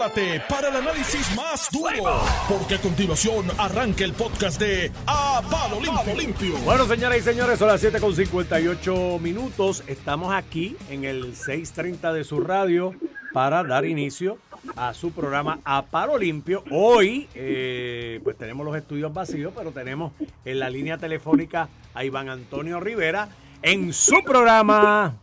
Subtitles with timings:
[0.00, 5.78] prepárate para el análisis más duro, porque a continuación arranca el podcast de A Palo
[6.16, 6.56] Limpio.
[6.64, 9.84] Bueno, señoras y señores, son las 7 con 58 minutos.
[9.86, 12.94] Estamos aquí en el 630 de su radio
[13.34, 14.38] para dar inicio
[14.74, 16.64] a su programa A Palo Limpio.
[16.70, 20.12] Hoy, eh, pues tenemos los estudios vacíos, pero tenemos
[20.46, 23.28] en la línea telefónica a Iván Antonio Rivera
[23.60, 25.14] en su programa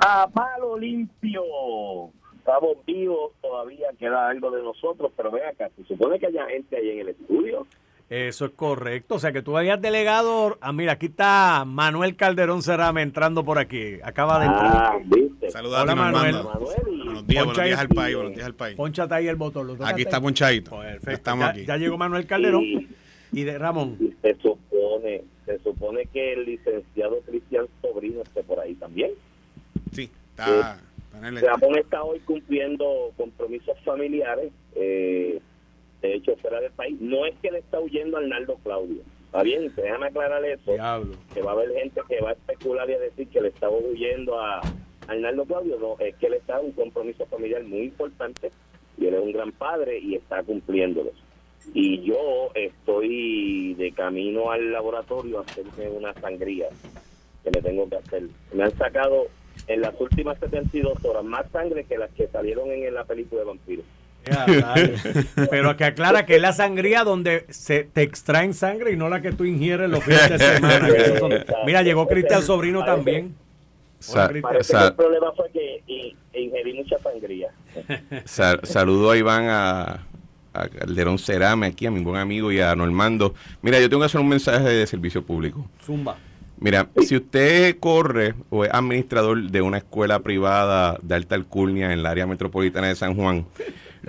[0.00, 1.42] A Palo Limpio.
[2.48, 6.76] Estamos vivos, todavía queda algo de nosotros, pero ven acá, se supone que haya gente
[6.78, 7.66] ahí en el estudio.
[8.08, 9.16] Eso es correcto.
[9.16, 10.56] O sea que tú habías delegado.
[10.62, 13.98] Ah, mira, aquí está Manuel Calderón Cerame entrando por aquí.
[14.02, 14.72] Acaba de entrar.
[14.74, 15.50] Ah, viste.
[15.50, 16.36] Saludos Hola, a Manuel.
[16.42, 18.76] Manuel y- Buenos días, buenos días al país, buenos días al país.
[18.76, 19.66] Pónchate ahí el botón.
[19.66, 20.70] ¿lo Aquí está ponchadito.
[20.78, 21.10] Perfecto.
[21.10, 21.66] Estamos ya, aquí.
[21.66, 22.88] ya llegó Manuel Calderón y-
[23.30, 23.98] y de Ramón.
[24.00, 29.10] y se supone, se supone que el licenciado Cristian Sobrino esté por ahí también.
[29.92, 30.87] Sí, está, el-
[31.20, 35.40] Ramón está hoy cumpliendo compromisos familiares, eh,
[36.00, 37.00] de hecho fuera del país.
[37.00, 39.02] No es que le está huyendo a Arnaldo Claudio.
[39.26, 40.72] Está bien, déjame aclarar eso.
[40.72, 41.14] Diablo.
[41.34, 43.76] que va a haber gente que va a especular y a decir que le estaba
[43.76, 44.62] huyendo a
[45.06, 48.50] Arnaldo Claudio, no, es que él está en un compromiso familiar muy importante
[48.98, 51.14] y él es un gran padre y está cumpliéndolos.
[51.74, 56.68] Y yo estoy de camino al laboratorio a hacerme una sangría
[57.44, 58.22] que me tengo que hacer.
[58.52, 59.26] Me han sacado
[59.68, 63.46] en las últimas 72 horas más sangre que las que salieron en la película de
[63.46, 63.84] vampiros.
[65.50, 69.20] Pero que aclara que es la sangría donde se te extraen sangre y no la
[69.22, 70.88] que tú ingieres los fines de semana.
[70.88, 71.32] que esos son-
[71.66, 73.34] Mira, llegó Cristian Sobrino también.
[74.42, 75.82] Parece que el problema fue que
[76.34, 77.48] ingerí mucha sangría.
[78.24, 80.06] sa- saludo a Iván, a,
[80.52, 83.34] a Calderón Cerame, aquí, a mi buen amigo y a Normando.
[83.62, 85.68] Mira, yo tengo que hacer un mensaje de servicio público.
[85.84, 86.16] Zumba.
[86.60, 91.92] Mira, si usted corre o es administrador de una escuela privada de alta alcurnia en
[91.92, 93.46] el área metropolitana de San Juan,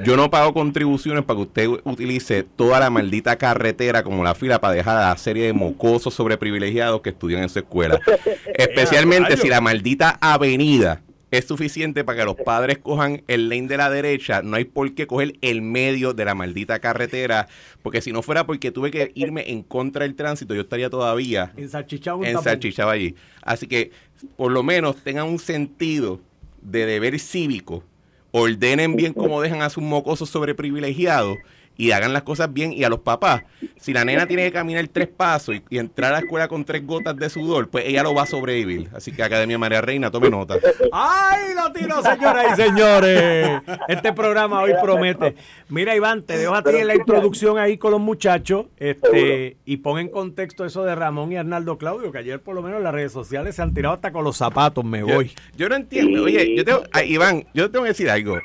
[0.03, 4.59] yo no pago contribuciones para que usted utilice toda la maldita carretera como la fila
[4.59, 7.99] para dejar a la serie de mocosos sobreprivilegiados que estudian en su escuela.
[8.55, 11.01] Especialmente si la maldita avenida
[11.31, 14.93] es suficiente para que los padres cojan el lane de la derecha, no hay por
[14.93, 17.47] qué coger el medio de la maldita carretera,
[17.83, 21.51] porque si no fuera porque tuve que irme en contra del tránsito, yo estaría todavía
[21.55, 22.43] Ensalchichado un en tapón.
[22.45, 23.15] Salchichaba allí.
[23.41, 23.91] Así que
[24.35, 26.19] por lo menos tengan un sentido
[26.61, 27.83] de deber cívico,
[28.31, 31.37] ordenen bien como dejan a sus mocosos sobreprivilegiados
[31.79, 33.43] y hagan las cosas bien y a los papás.
[33.77, 36.65] Si la nena tiene que caminar tres pasos y, y entrar a la escuela con
[36.65, 38.89] tres gotas de sudor, pues ella lo va a sobrevivir.
[38.93, 40.55] Así que Academia María Reina, tome nota.
[40.91, 43.61] ¡Ay, lo tiró, señoras y señores!
[43.87, 45.35] Este programa hoy promete.
[45.69, 49.77] Mira, Iván, te dejo a ti en la introducción ahí con los muchachos este, y
[49.77, 52.83] pon en contexto eso de Ramón y Arnaldo Claudio, que ayer por lo menos en
[52.83, 55.31] las redes sociales se han tirado hasta con los zapatos, me voy.
[55.55, 56.23] yo no entiendo.
[56.23, 58.37] Oye, yo tengo, Iván, yo tengo que decir algo.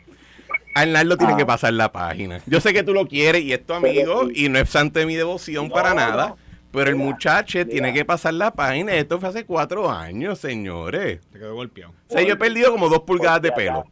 [0.75, 1.19] Arnaldo Ah.
[1.19, 2.41] tiene que pasar la página.
[2.47, 5.07] Yo sé que tú lo quieres y es tu amigo y no es santo de
[5.07, 6.29] mi devoción para nada.
[6.31, 6.39] no.
[6.73, 7.71] Pero el muchacho mira.
[7.71, 8.95] tiene que pasar la página.
[8.95, 11.21] Esto fue hace cuatro años, señores.
[11.31, 11.93] Te quedó golpeado.
[12.09, 13.85] O sea, yo he perdido como dos pulgadas de pelo.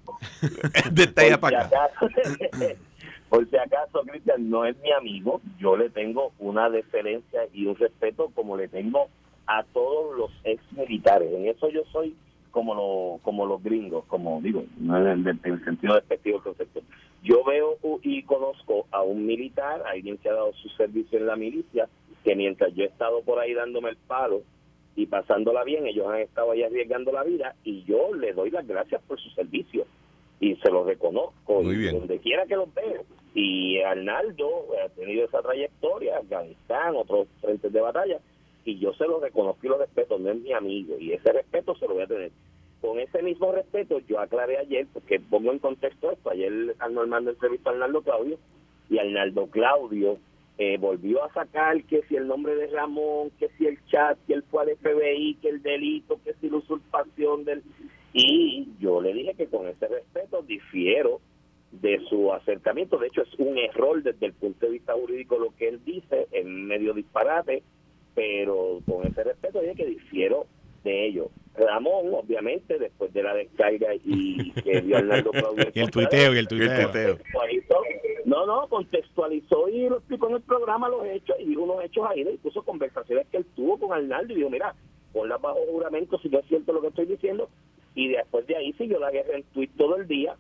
[0.91, 1.85] De esta si para acá.
[1.85, 2.09] acaso,
[3.29, 7.77] por si acaso, Cristian no es mi amigo, yo le tengo una deferencia y un
[7.77, 9.09] respeto como le tengo
[9.47, 11.29] a todos los ex militares.
[11.33, 12.15] En eso yo soy
[12.53, 16.45] como lo, como los gringos, como digo, no en el, en el sentido despectivo del
[16.45, 16.81] concepto.
[17.25, 21.37] Yo veo y conozco a un militar, alguien que ha dado su servicio en la
[21.37, 21.89] milicia,
[22.23, 24.43] que mientras yo he estado por ahí dándome el palo
[24.95, 28.67] y pasándola bien, ellos han estado ahí arriesgando la vida y yo le doy las
[28.67, 29.87] gracias por su servicio
[30.39, 31.99] y se los reconozco Muy y bien.
[31.99, 33.05] donde quiera que los veo.
[33.35, 34.49] Y Arnaldo
[34.85, 38.19] ha tenido esa trayectoria, Afganistán, otros frentes de batalla,
[38.65, 41.75] y yo se lo reconozco y lo respeto, no es mi amigo, y ese respeto
[41.77, 42.31] se lo voy a tener.
[42.81, 47.71] Con ese mismo respeto, yo aclaré ayer, porque pongo en contexto esto, ayer Arnaldo entrevistó
[47.71, 48.39] a Arnaldo Claudio,
[48.91, 50.19] y Arnaldo Claudio
[50.59, 54.35] eh, volvió a sacar que si el nombre de Ramón, que si el chat, que
[54.35, 57.63] él fue al FBI, que el delito, que si la usurpación del...
[58.13, 61.21] Y yo le dije que con ese respeto difiero
[61.73, 62.99] de su acercamiento.
[62.99, 66.29] De hecho, es un error desde el punto de vista jurídico lo que él dice,
[66.31, 67.63] es medio disparate,
[68.15, 70.47] pero con ese respeto dije que difiero
[70.85, 71.31] de ello.
[71.55, 76.39] Ramón, obviamente, después de la descarga y que vio Arnaldo Claudio Y el tuiteo, y
[76.39, 77.19] el tuiteo.
[78.25, 82.07] No, no, contextualizó y lo explicó en el programa los hechos y dijo unos hechos
[82.09, 84.75] ahí, incluso conversaciones que él tuvo con Arnaldo y dijo, mira,
[85.13, 87.49] ponla bajo juramento si no es cierto lo que estoy diciendo.
[87.95, 90.37] Y después de ahí siguió la guerra en tweet todo el día.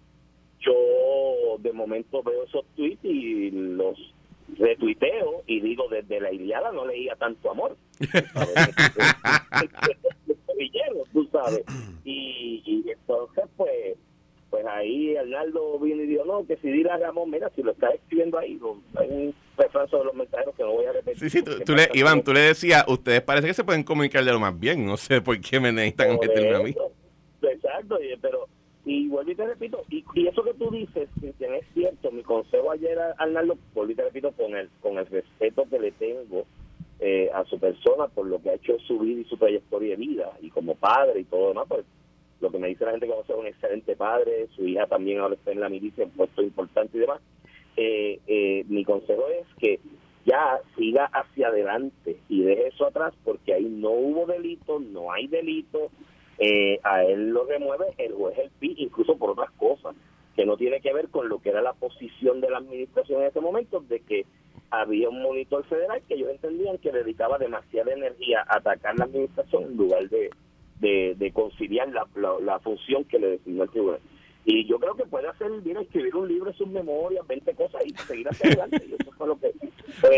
[0.60, 3.98] Yo de momento veo esos tweets y los
[4.58, 7.76] retuiteo y digo, desde la Iliada no leía tanto amor.
[11.12, 11.62] Tú sabes.
[12.04, 13.96] Y, y entonces, pues,
[14.52, 17.72] pues ahí Arnaldo vino y dijo, no, que si dile a Ramón, mira, si lo
[17.72, 18.58] estás escribiendo ahí,
[18.96, 21.30] hay un refranzo de los mensajeros que no voy a repetir.
[21.30, 24.32] Sí, sí, tú, le, Iván, tú le decías, ustedes parece que se pueden comunicar de
[24.32, 26.74] lo más bien, no sé por qué me necesitan meterme a mí.
[27.42, 28.48] Exacto, pero,
[28.92, 32.70] y vuelvo y te repito, y, eso que tú dices, que es cierto, mi consejo
[32.70, 36.44] ayer a Arnaldo, vuelvo y te repito, con el, con el respeto que le tengo
[37.00, 39.96] eh, a su persona por lo que ha hecho su vida y su trayectoria de
[39.96, 41.84] vida, y como padre y todo demás, pues
[42.40, 44.86] lo que me dice la gente que va a ser un excelente padre, su hija
[44.86, 47.20] también ahora está en la milicia, en puesto importante y demás.
[47.76, 49.80] Eh, eh, mi consejo es que
[50.26, 55.28] ya siga hacia adelante y deje eso atrás porque ahí no hubo delito, no hay
[55.28, 55.90] delito,
[56.38, 59.94] eh, a él lo remueve el juez el PI, incluso por otras cosas,
[60.34, 63.28] que no tiene que ver con lo que era la posición de la administración en
[63.28, 64.24] ese momento, de que
[64.70, 69.64] había un monitor federal que ellos entendían que dedicaba demasiada energía a atacar la administración
[69.64, 70.30] en lugar de,
[70.80, 72.06] de, conciliar la,
[72.40, 74.00] la, función que le designó el tribunal.
[74.44, 77.82] Y yo creo que puede hacer bien escribir un libro de sus memorias, 20 cosas
[77.86, 78.84] y seguir hacia adelante.
[78.88, 79.52] Y eso fue lo que.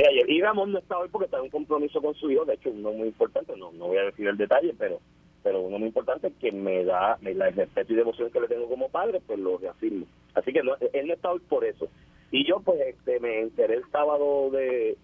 [0.08, 2.54] Ayer, y Ramón no está hoy porque está en un compromiso con su hijo, de
[2.54, 5.00] hecho, uno muy importante, no, no voy a decir el detalle, pero
[5.44, 8.88] pero uno muy importante que me da el respeto y devoción que le tengo como
[8.88, 10.06] padre, pues lo reafirmo.
[10.34, 11.86] Así que no, él no está hoy por eso.
[12.32, 14.96] Y yo, pues, este, me enteré el sábado de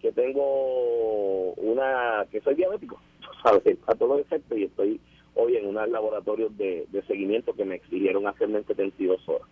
[0.00, 2.24] que tengo una.
[2.30, 3.00] que soy diabético,
[3.42, 3.76] ¿sabes?
[3.88, 5.00] A todo efecto y estoy
[5.34, 9.48] hoy en unos laboratorios de, seguimiento que me exigieron hacerme en 72 horas.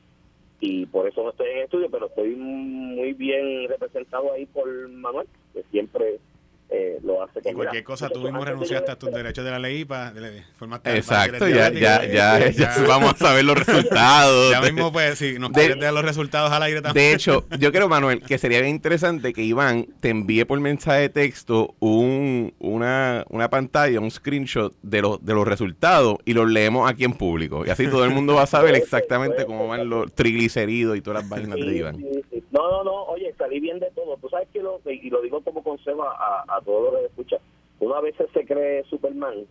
[0.60, 5.26] Y por eso no estoy en estudio, pero estoy muy bien representado ahí por Manuel,
[5.52, 6.19] que siempre
[6.68, 9.84] eh, lo hace y cualquier cosa tú mismo renunciaste a tus derechos de la ley
[9.84, 10.12] para
[10.56, 14.50] formaste exacto ya ya, ya, ya, vamos a saber los resultados.
[14.50, 17.06] Ya mismo pues si nos quieres dar los resultados al aire también.
[17.06, 21.02] de hecho yo creo Manuel que sería bien interesante que Iván te envíe por mensaje
[21.02, 26.50] de texto un, una, una pantalla un screenshot de los de los resultados y los
[26.50, 27.64] leemos aquí en público.
[27.64, 31.22] Y así todo el mundo va a saber exactamente cómo van los triglicéridos y todas
[31.22, 32.04] las vainas de Iván.
[32.50, 34.16] no no no oye salí bien de todo.
[34.16, 37.41] Tú sabes que lo y lo digo como consejo a a todos los que escuchan,
[37.81, 39.47] uno a veces se cree Superman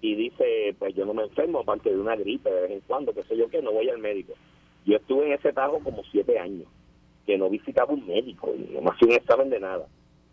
[0.00, 3.14] y dice, pues yo no me enfermo aparte de una gripe de vez en cuando,
[3.14, 4.34] qué sé yo qué, no voy al médico.
[4.84, 6.66] Yo estuve en ese tajo como siete años,
[7.24, 9.86] que no visitaba un médico, y no me hacía un examen de nada.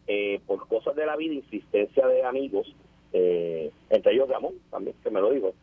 [0.08, 2.74] Eh, por cosas de la vida, insistencia de amigos,
[3.14, 5.54] eh, entre ellos Ramón, también, que me lo digo,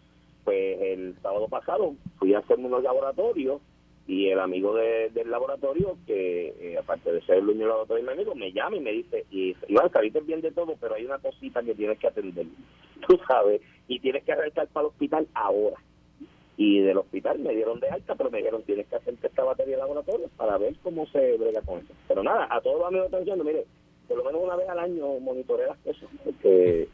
[0.44, 3.60] pues el sábado pasado fui a hacerme unos laboratorios
[4.06, 8.34] y el amigo del laboratorio, que eh, aparte de ser el del laboratorio mi amigo,
[8.34, 11.62] me llama y me dice, y, Iván, saliste bien de todo, pero hay una cosita
[11.62, 12.46] que tienes que atender,
[13.08, 15.76] tú sabes, y tienes que arrancar para el hospital ahora.
[16.58, 19.76] Y del hospital me dieron de alta, pero me dijeron, tienes que hacerte esta batería
[19.76, 21.92] de laboratorio para ver cómo se brega con eso.
[22.08, 23.66] Pero nada, a todos los amigos están diciendo, mire,
[24.08, 26.88] por lo menos una vez al año monitoree las cosas, porque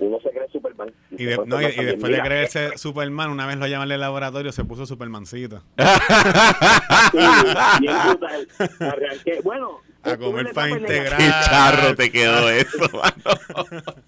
[0.00, 0.92] uno se cree Superman.
[1.10, 5.62] Y, después de creerse Superman, una vez lo llaman al laboratorio, se puso Supermancito.
[9.42, 11.18] Bueno, a comer para integrar.
[11.18, 12.88] Qué charro te quedó eso,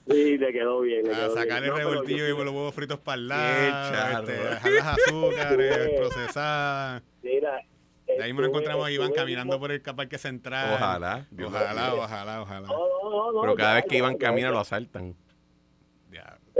[0.08, 1.10] Sí, te quedó bien.
[1.10, 4.20] a sacar el revoltillo y los huevos fritos para el lado.
[4.20, 7.02] Este, dejar las azúcares procesadas.
[7.22, 7.60] Mira,
[8.06, 10.74] de ahí nos encontramos a Iván caminando por el parque central.
[10.74, 11.26] Ojalá.
[11.44, 12.68] Ojalá, ojalá, ojalá.
[13.40, 15.14] Pero cada vez que Iván camina lo asaltan.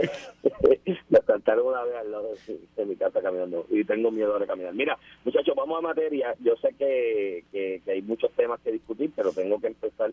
[1.08, 2.30] me asaltaron una vez al lado
[2.76, 4.74] de, mi casa caminando y tengo miedo de caminar.
[4.74, 6.34] Mira, muchachos, vamos a materia.
[6.40, 10.12] Yo sé que, que, hay muchos temas que discutir, pero tengo que empezar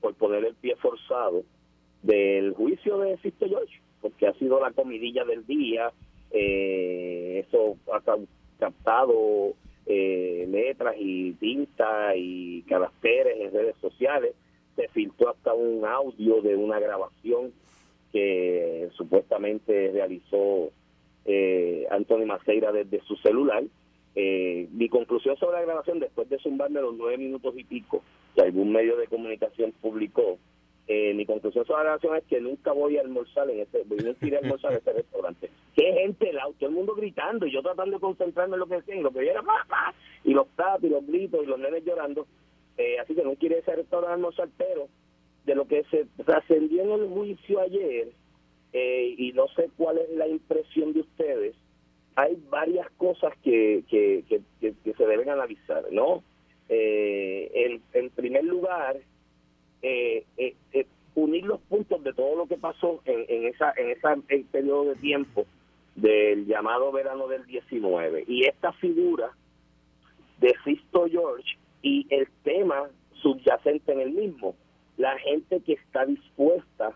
[0.00, 1.42] por poner el pie forzado
[2.02, 5.92] del juicio de Sisto George, porque ha sido la comidilla del día.
[6.30, 8.00] Eh, eso ha
[8.58, 9.54] captado
[9.86, 14.34] eh, letras y tinta y caracteres en redes sociales.
[14.74, 17.52] Se filtró hasta un audio de una grabación
[18.16, 20.70] que supuestamente realizó
[21.26, 23.62] eh, Anthony Maceira desde su celular.
[24.14, 28.02] Eh, mi conclusión sobre la grabación, después de zumbarme los nueve minutos y pico
[28.34, 30.38] que algún medio de comunicación publicó,
[30.88, 33.98] eh, mi conclusión sobre la grabación es que nunca voy a almorzar en ese, voy
[33.98, 35.50] a ir a almorzar en ese restaurante.
[35.74, 39.02] Qué gente, todo el mundo gritando y yo tratando de concentrarme en lo que decían,
[39.02, 39.42] lo que era
[40.24, 42.26] y los taps y los gritos y los nenes llorando.
[42.78, 44.88] Eh, así que no quiere ese restaurante almorzar, pero
[45.46, 48.08] de lo que se trascendió en el juicio ayer,
[48.72, 51.54] eh, y no sé cuál es la impresión de ustedes,
[52.16, 56.22] hay varias cosas que, que, que, se deben analizar, ¿no?
[56.68, 58.96] Eh, en, primer lugar,
[59.82, 60.24] eh,
[61.14, 64.96] unir los puntos de todo lo que pasó en, en esa en ese periodo de
[64.96, 65.46] tiempo
[65.94, 69.30] del llamado verano del 19 y esta figura
[70.40, 74.54] de Sisto George y el tema subyacente en el mismo
[74.96, 76.92] la gente que está dispuesta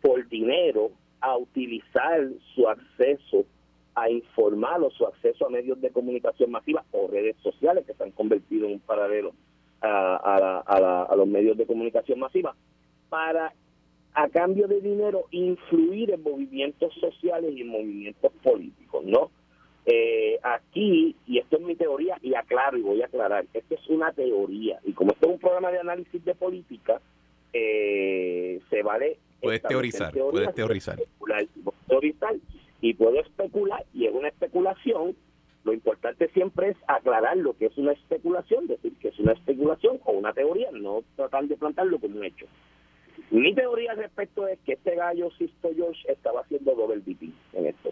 [0.00, 0.90] por dinero
[1.20, 3.44] a utilizar su acceso
[3.94, 8.02] a informar o su acceso a medios de comunicación masiva o redes sociales que se
[8.02, 9.32] han convertido en un paralelo
[9.80, 12.56] a, a los medios de comunicación masiva
[13.08, 13.52] para
[14.14, 19.30] a cambio de dinero influir en movimientos sociales y en movimientos políticos, ¿no?
[19.86, 23.86] Eh, aquí, y esto es mi teoría, y aclaro y voy a aclarar, esto es
[23.88, 27.00] una teoría, y como esto es un programa de análisis de política,
[27.52, 29.18] eh, se vale...
[29.42, 30.98] Puedes teorizar, puedes teorizar.
[31.86, 32.34] teorizar
[32.80, 35.14] y puedo especular, y es una especulación,
[35.64, 40.00] lo importante siempre es aclarar lo que es una especulación, decir que es una especulación
[40.04, 42.46] o una teoría, no tratar de plantarlo como un hecho.
[43.30, 47.66] Mi teoría al respecto es que este gallo Sisto George estaba haciendo doble DP en
[47.66, 47.90] esto.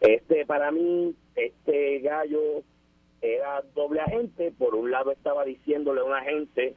[0.00, 2.62] Este, para mí, este gallo
[3.20, 4.52] era doble agente.
[4.56, 6.74] Por un lado estaba diciéndole a un agente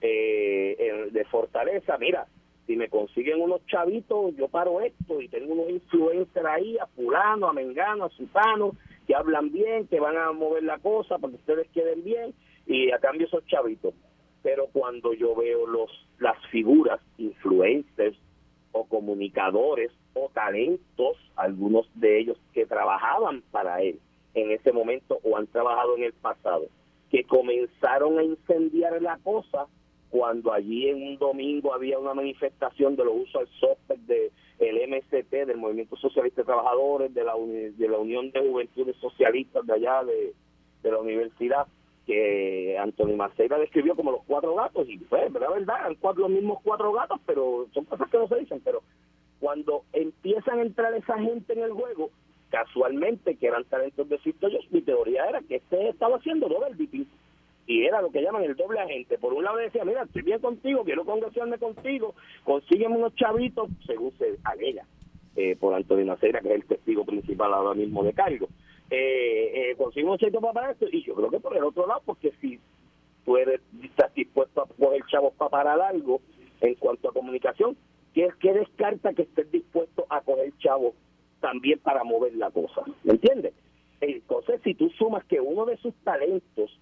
[0.00, 2.26] eh, de Fortaleza, mira,
[2.66, 7.48] si me consiguen unos chavitos, yo paro esto y tengo unos influencers ahí, a fulano,
[7.48, 11.38] a mengano, a sutano, que hablan bien, que van a mover la cosa para que
[11.38, 12.32] ustedes queden bien
[12.66, 13.94] y a cambio esos chavitos
[14.42, 18.16] pero cuando yo veo los las figuras influencers
[18.72, 23.98] o comunicadores o talentos, algunos de ellos que trabajaban para él
[24.34, 26.66] en ese momento o han trabajado en el pasado,
[27.10, 29.66] que comenzaron a incendiar la cosa
[30.10, 34.76] cuando allí en un domingo había una manifestación de los usos al software de el
[34.90, 39.72] MST, del Movimiento Socialista de Trabajadores, de la, de la Unión de Juventudes Socialistas de
[39.72, 40.34] allá de,
[40.82, 41.66] de la universidad,
[42.06, 46.30] que Anthony Maceira describió como los cuatro gatos y pues la verdad eran cuatro, los
[46.30, 48.82] mismos cuatro gatos pero son cosas que no se dicen pero
[49.40, 52.10] cuando empiezan a entrar esa gente en el juego
[52.50, 57.06] casualmente que eran talentos de yo mi teoría era que este estaba haciendo doble DP
[57.66, 59.16] y era lo que llaman el doble agente.
[59.18, 64.12] Por un lado decía mira estoy bien contigo quiero congregarme contigo consígueme unos chavitos según
[64.18, 64.84] se alega
[65.36, 68.48] eh, por Antonio Maceira que es el testigo principal ahora mismo de cargo.
[68.90, 72.02] Eh, eh, consigo un cierto para esto y yo creo que por el otro lado
[72.04, 72.58] porque si
[73.24, 73.60] tú eres,
[74.14, 76.20] dispuesto a coger chavos para parar algo
[76.60, 77.76] en cuanto a comunicación
[78.14, 80.94] ¿qué, que descarta que estés dispuesto a coger chavos
[81.40, 83.54] también para mover la cosa ¿me entiendes?
[84.00, 86.78] entonces si tú sumas que uno de sus talentos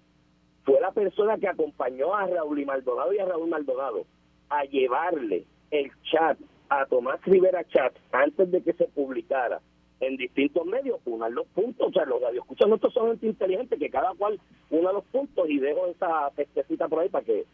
[0.63, 4.05] fue la persona que acompañó a Raúl y Maldonado y a Raúl Maldonado
[4.49, 6.37] a llevarle el chat
[6.69, 9.59] a Tomás Rivera Chat antes de que se publicara
[9.99, 13.89] en distintos medios, unan los puntos, o sea, los radioescuchas nuestros son gente inteligente, que
[13.89, 17.45] cada cual una los puntos y dejo esa pestecita por ahí para que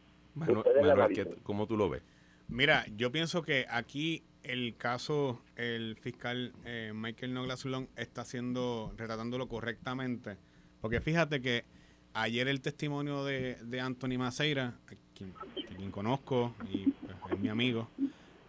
[1.43, 2.03] ¿Cómo tú lo ves?
[2.47, 8.93] Mira, yo pienso que aquí el caso, el fiscal eh, Michael Noglas Long está haciendo,
[8.95, 10.37] retratándolo correctamente,
[10.81, 11.65] porque fíjate que
[12.13, 14.75] ayer el testimonio de, de Anthony Maceira,
[15.15, 15.33] quien,
[15.75, 17.89] quien conozco y pues, es mi amigo,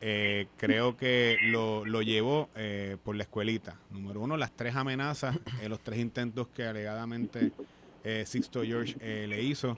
[0.03, 3.81] eh, creo que lo, lo llevó eh, por la escuelita.
[3.91, 7.53] Número uno, las tres amenazas, eh, los tres intentos que alegadamente
[8.25, 9.77] Sixto George le hizo.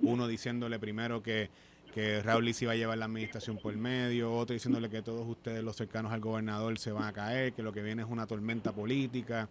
[0.00, 1.50] uno diciéndole primero que,
[1.92, 5.62] que Raúl se iba a llevar la administración por medio, otro diciéndole que todos ustedes,
[5.62, 8.72] los cercanos al gobernador, se van a caer, que lo que viene es una tormenta
[8.72, 9.48] política.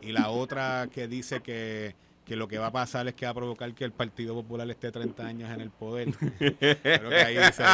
[0.00, 1.94] Y la otra que dice que
[2.30, 4.70] que lo que va a pasar es que va a provocar que el Partido Popular
[4.70, 6.10] esté 30 años en el poder.
[6.38, 7.64] Creo que ahí se,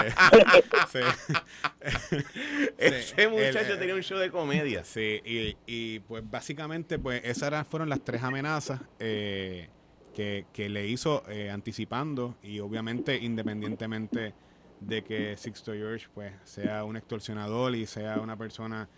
[2.79, 4.83] Ese muchacho tenía un show de comedia.
[4.83, 9.69] Sí, y, y pues básicamente pues esas fueron las tres amenazas eh,
[10.17, 14.33] que, que, le hizo eh, anticipando y obviamente independientemente
[14.81, 18.89] de que Sixto George pues sea un extorsionador y sea una persona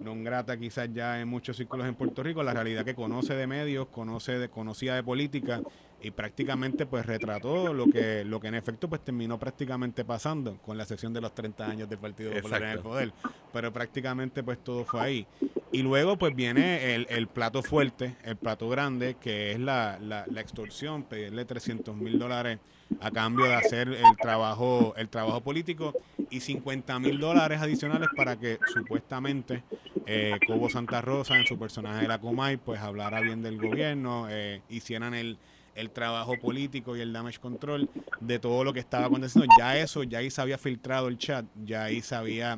[0.00, 3.46] non grata quizás ya en muchos círculos en Puerto Rico, la realidad que conoce de
[3.46, 5.62] medios, conoce de, conocía de política
[6.02, 10.76] y prácticamente pues retrató lo que lo que en efecto pues terminó prácticamente pasando con
[10.76, 13.12] la excepción de los 30 años del Partido Popular en el poder,
[13.52, 15.26] pero prácticamente pues todo fue ahí.
[15.72, 20.40] Y luego pues viene el, el plato fuerte, el plato grande, que es la, la,
[20.40, 22.60] extorsión, pedirle 300 mil dólares
[23.00, 25.92] a cambio de hacer el trabajo, el trabajo político
[26.30, 29.64] y 50 mil dólares adicionales para que supuestamente
[30.06, 34.28] eh, Cobo Santa Rosa en su personaje de la Comay pues hablara bien del gobierno,
[34.30, 35.36] eh, hicieran el,
[35.76, 37.88] el trabajo político y el damage control
[38.20, 39.52] de todo lo que estaba aconteciendo.
[39.58, 42.56] Ya eso, ya ahí se había filtrado el chat, ya ahí se había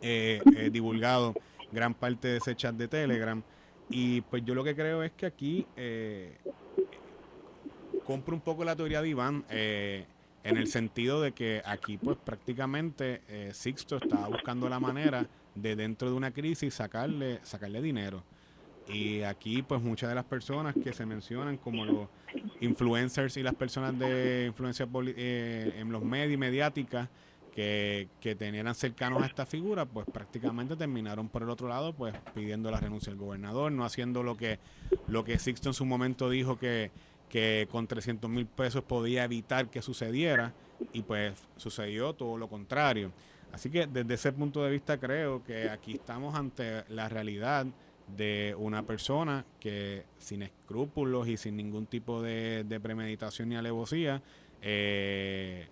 [0.00, 1.34] eh, eh, divulgado
[1.72, 3.42] gran parte de ese chat de Telegram.
[3.90, 6.36] Y pues yo lo que creo es que aquí eh,
[8.04, 10.06] compro un poco la teoría de Iván eh,
[10.44, 15.74] en el sentido de que aquí pues prácticamente eh, Sixto estaba buscando la manera de
[15.74, 18.22] dentro de una crisis sacarle, sacarle dinero.
[18.86, 22.08] Y aquí pues muchas de las personas que se mencionan como los
[22.60, 27.08] influencers y las personas de influencia en los medios mediáticas
[27.58, 32.14] que, que tenían cercanos a esta figura, pues prácticamente terminaron por el otro lado, pues
[32.32, 34.60] pidiendo la renuncia del gobernador, no haciendo lo que,
[35.08, 36.92] lo que Sixto en su momento dijo que,
[37.28, 40.54] que con 300 mil pesos podía evitar que sucediera
[40.92, 43.10] y pues sucedió todo lo contrario.
[43.50, 47.66] Así que desde ese punto de vista creo que aquí estamos ante la realidad
[48.16, 54.22] de una persona que sin escrúpulos y sin ningún tipo de, premeditación ni alevosía
[54.62, 55.66] eh,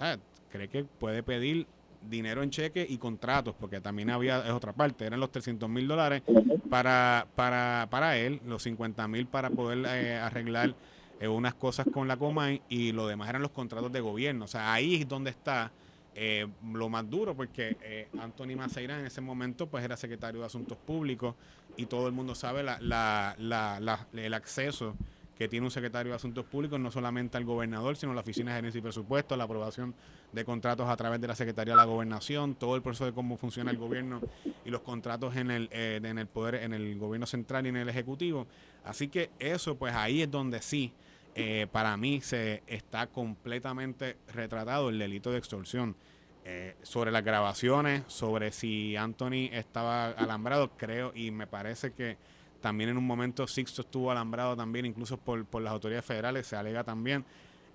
[0.00, 0.18] ah,
[0.50, 1.66] cree que puede pedir
[2.08, 5.86] dinero en cheque y contratos, porque también había, es otra parte, eran los 300 mil
[5.86, 6.22] dólares
[6.70, 10.74] para, para, para él, los 50 mil para poder eh, arreglar
[11.20, 14.46] eh, unas cosas con la Comay y lo demás eran los contratos de gobierno.
[14.46, 15.70] O sea, ahí es donde está
[16.14, 20.46] eh, lo más duro, porque eh, Anthony Maceira en ese momento pues era secretario de
[20.46, 21.34] Asuntos Públicos
[21.76, 24.96] y todo el mundo sabe la, la, la, el acceso
[25.38, 28.50] que tiene un secretario de Asuntos Públicos, no solamente al gobernador, sino a la Oficina
[28.50, 29.94] de Gerencia y Presupuesto, la aprobación
[30.32, 33.36] de contratos a través de la Secretaría de la Gobernación, todo el proceso de cómo
[33.36, 34.20] funciona el gobierno
[34.64, 37.88] y los contratos en el, en el poder, en el gobierno central y en el
[37.88, 38.46] Ejecutivo.
[38.84, 40.92] Así que eso, pues ahí es donde sí
[41.34, 45.96] eh, para mí se está completamente retratado el delito de extorsión.
[46.42, 52.16] Eh, sobre las grabaciones, sobre si Anthony estaba alambrado, creo y me parece que
[52.62, 56.56] también en un momento Sixto estuvo alambrado también, incluso por, por las autoridades federales, se
[56.56, 57.26] alega también.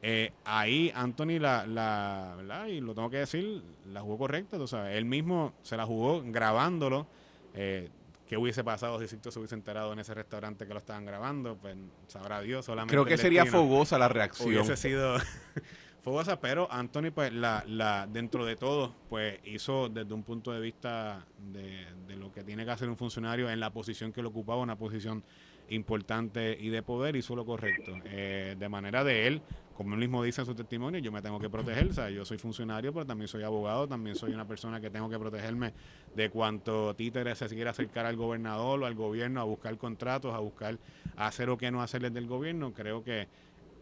[0.01, 4.97] Eh, ahí Anthony la, la, y lo tengo que decir, la jugó correcta, tú sabes,
[4.97, 7.07] él mismo se la jugó grabándolo.
[7.53, 7.89] Eh,
[8.27, 11.57] ¿Qué hubiese pasado si Sixto se hubiese enterado en ese restaurante que lo estaban grabando?
[11.57, 11.75] Pues
[12.07, 12.91] sabrá Dios, solamente.
[12.91, 14.49] Creo que sería fogosa la reacción.
[14.49, 15.17] Hubiese sido
[16.03, 20.59] fogosa, pero Anthony, pues, la, la, dentro de todo, pues, hizo desde un punto de
[20.59, 24.29] vista de, de lo que tiene que hacer un funcionario en la posición que lo
[24.29, 25.23] ocupaba, una posición
[25.69, 27.93] importante y de poder, hizo lo correcto.
[28.05, 29.41] Eh, de manera de él,
[29.75, 32.23] como él mismo dice en su testimonio, yo me tengo que proteger, o sea, yo
[32.23, 35.73] soy funcionario, pero también soy abogado, también soy una persona que tengo que protegerme
[36.15, 40.39] de cuanto títere se quiera acercar al gobernador o al gobierno a buscar contratos, a
[40.39, 40.77] buscar
[41.17, 43.27] hacer o qué no hacer desde el gobierno, creo que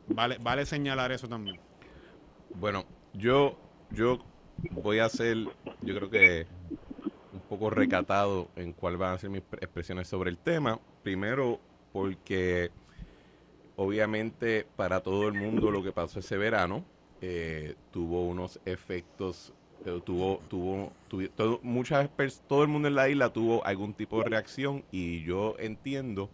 [0.08, 1.60] vale, vale señalar eso también.
[2.56, 3.58] Bueno, yo,
[3.92, 4.20] yo
[4.72, 5.38] voy a hacer,
[5.82, 6.48] yo creo que
[7.34, 10.80] un poco recatado en cuál van a ser mis expresiones sobre el tema.
[11.04, 11.60] Primero,
[11.94, 12.72] porque
[13.78, 16.84] obviamente para todo el mundo lo que pasó ese verano
[17.22, 19.54] eh, tuvo unos efectos,
[19.86, 20.92] eh, tuvo, tuvo,
[21.38, 22.10] todo, muchas
[22.50, 26.30] todo el mundo en la isla tuvo algún tipo de reacción y yo entiendo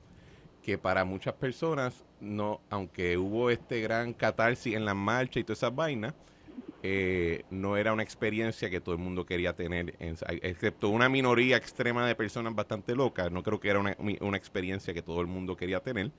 [0.63, 5.59] que para muchas personas, no, aunque hubo este gran catarsis en la marcha y todas
[5.59, 6.13] esas vainas,
[6.83, 9.95] eh, no era una experiencia que todo el mundo quería tener,
[10.41, 14.93] excepto una minoría extrema de personas bastante locas, no creo que era una, una experiencia
[14.93, 16.11] que todo el mundo quería tener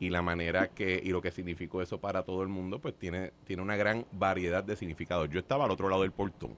[0.00, 3.32] y la manera que y lo que significó eso para todo el mundo pues tiene
[3.44, 5.28] tiene una gran variedad de significados.
[5.30, 6.54] Yo estaba al otro lado del portón.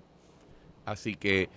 [0.85, 1.49] Así que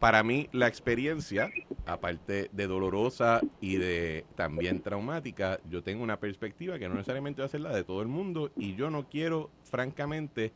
[0.00, 1.50] para mí la experiencia,
[1.84, 7.46] aparte de dolorosa y de también traumática, yo tengo una perspectiva que no necesariamente va
[7.46, 10.54] a ser la de todo el mundo y yo no quiero, francamente,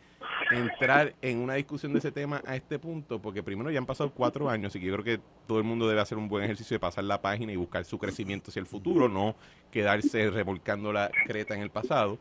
[0.50, 4.10] entrar en una discusión de ese tema a este punto, porque primero ya han pasado
[4.12, 6.80] cuatro años y yo creo que todo el mundo debe hacer un buen ejercicio de
[6.80, 9.36] pasar la página y buscar su crecimiento hacia el futuro, no
[9.70, 12.18] quedarse revolcando la creta en el pasado.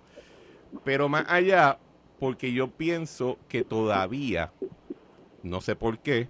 [0.84, 1.80] Pero más allá,
[2.20, 4.52] porque yo pienso que todavía,
[5.42, 6.28] no sé por qué,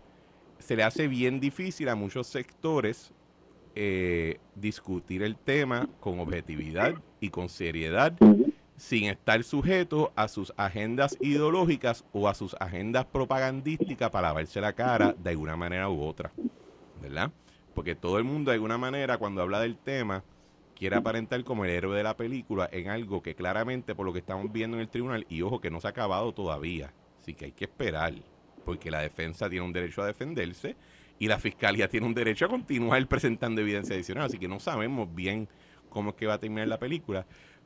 [0.63, 3.11] se le hace bien difícil a muchos sectores
[3.75, 8.13] eh, discutir el tema con objetividad y con seriedad
[8.77, 14.73] sin estar sujeto a sus agendas ideológicas o a sus agendas propagandísticas para lavarse la
[14.73, 16.31] cara de alguna manera u otra,
[17.01, 17.31] ¿verdad?
[17.73, 20.23] Porque todo el mundo de alguna manera cuando habla del tema
[20.75, 24.19] quiere aparentar como el héroe de la película en algo que claramente por lo que
[24.19, 27.45] estamos viendo en el tribunal, y ojo que no se ha acabado todavía, así que
[27.45, 28.13] hay que esperar
[28.65, 30.75] porque la defensa tiene un derecho a defenderse
[31.19, 35.13] y la fiscalía tiene un derecho a continuar presentando evidencia adicional, así que no sabemos
[35.13, 35.47] bien
[35.89, 37.25] cómo es que va a terminar la película,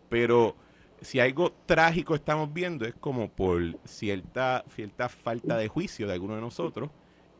[0.09, 0.55] pero
[1.01, 6.35] si algo trágico estamos viendo es como por cierta, cierta falta de juicio de alguno
[6.35, 6.89] de nosotros,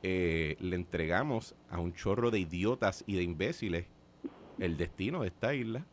[0.03, 3.87] eh, le entregamos a un chorro de idiotas y de imbéciles
[4.59, 5.85] el destino de esta isla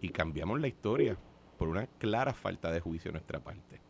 [0.00, 1.16] y cambiamos la historia
[1.58, 3.80] por una clara falta de juicio de nuestra parte.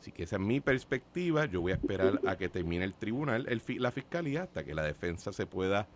[0.00, 1.46] Así que esa es mi perspectiva.
[1.46, 3.46] Yo voy a esperar a que termine el tribunal,
[3.78, 5.88] la fiscalía, hasta que la defensa se pueda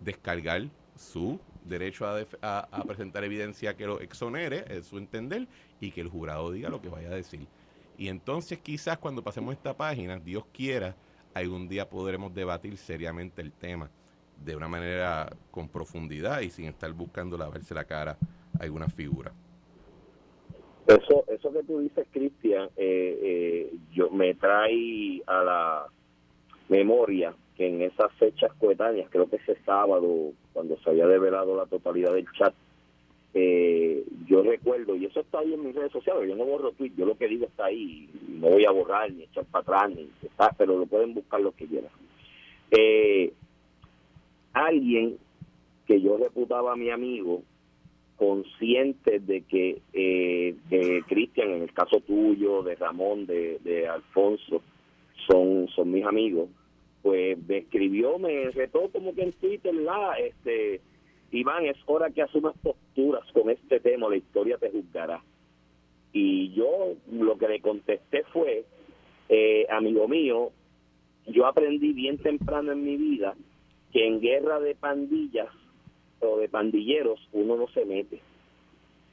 [0.00, 2.06] descargar su derecho
[2.42, 5.48] a, presentar evidencia que lo exonere, es su entender,
[5.80, 7.46] y que el jurado diga lo que vaya a decir.
[7.98, 10.94] Y entonces quizás cuando pasemos esta página, Dios quiera,
[11.34, 13.90] algún día podremos debatir seriamente el tema
[14.44, 18.16] de una manera con profundidad y sin estar buscando lavarse la cara
[18.58, 19.32] a alguna figura.
[20.86, 25.86] Eso, eso que tú dices, Cristian, eh, eh, yo me trae a la
[26.68, 31.66] memoria que en esas fechas coetáneas, creo que ese sábado, cuando se había develado la
[31.66, 32.54] totalidad del chat,
[33.34, 36.96] eh, yo recuerdo, y eso está ahí en mis redes sociales, yo no borro tweets,
[36.96, 40.08] yo lo que digo está ahí, no voy a borrar ni echar para atrás, ni
[40.22, 41.90] está, pero lo pueden buscar lo que quieran.
[42.70, 43.32] Eh,
[44.52, 45.18] alguien
[45.86, 47.42] que yo reputaba mi amigo,
[48.16, 50.54] consciente de que eh,
[51.06, 54.62] Cristian, en el caso tuyo, de Ramón, de, de Alfonso,
[55.28, 56.48] son, son mis amigos,
[57.02, 60.80] pues me escribió, me retó como que en Twitter, la, este,
[61.30, 65.22] Iván, es hora que asumas posturas con este tema, la historia te juzgará.
[66.12, 68.64] Y yo lo que le contesté fue,
[69.28, 70.50] eh, amigo mío,
[71.26, 73.34] yo aprendí bien temprano en mi vida
[73.92, 75.48] que en guerra de pandillas
[76.20, 78.20] o de pandilleros uno no se mete.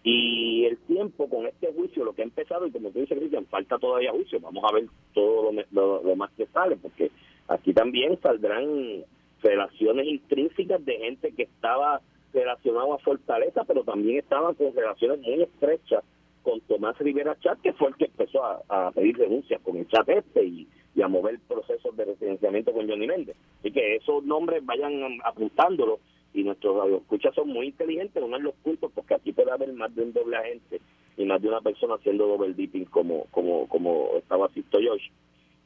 [0.04, 3.46] Y el tiempo con este juicio, lo que ha empezado, y como tú dices, Cristian,
[3.46, 7.10] falta todavía juicio, vamos a ver todo lo, más que sale, porque
[7.48, 9.06] aquí también saldrán
[9.42, 12.02] relaciones intrínsecas de gente que estaba
[12.34, 16.04] relacionado a Fortaleza, pero también estaba con relaciones muy estrechas
[16.42, 20.08] con Tomás Rivera Chat, que fue el que empezó a, pedir denuncias con el chat
[20.10, 20.68] este y,
[21.02, 23.36] a mover procesos de residenciamiento con Johnny Méndez.
[23.60, 26.00] Así que esos nombres vayan apuntándolos
[26.34, 30.04] y nuestros radioescuchas son muy inteligentes en los puntos porque aquí puede haber más de
[30.04, 30.82] un doble agente
[31.16, 35.10] y más de una persona haciendo doble dipping como como como estaba Sisto Josh.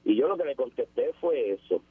[0.03, 1.81] Y yo lo que le contesté fue eso.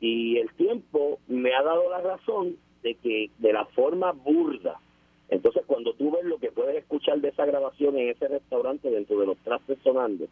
[0.00, 4.80] Y el tiempo me ha dado la razón de que de la forma burda,
[5.28, 9.18] entonces cuando tú ves lo que puedes escuchar de esa grabación en ese restaurante dentro
[9.18, 10.26] de los trastes sonando,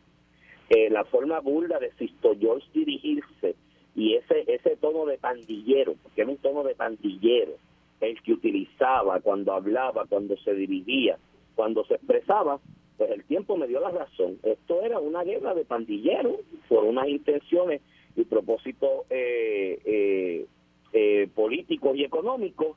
[0.69, 3.57] eh, la forma burda de Sisto George dirigirse
[3.95, 7.53] y ese ese tono de pandillero, porque era un tono de pandillero,
[8.01, 11.19] el que utilizaba cuando hablaba, cuando se dirigía,
[11.55, 12.61] cuando se expresaba,
[12.97, 14.39] pues el tiempo me dio la razón.
[14.43, 16.37] Esto era una guerra de pandilleros
[16.69, 17.83] por unas intenciones
[18.17, 20.47] y propósitos eh, eh,
[20.93, 22.77] eh, políticos y económicos